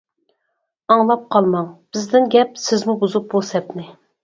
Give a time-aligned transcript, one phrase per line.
[0.93, 1.69] ئاڭلاپ قالماڭ.
[1.99, 3.89] بىزدىن گەپ سىزمۇ بۇزۇپ بۇ سەپنى.